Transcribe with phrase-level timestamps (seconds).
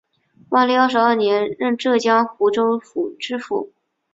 [0.49, 3.71] 万历二十二年任浙江湖州府知府。